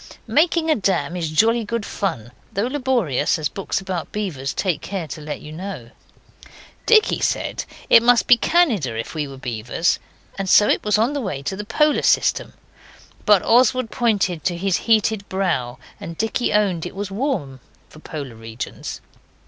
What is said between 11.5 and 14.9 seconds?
the Polar system, but Oswald pointed to his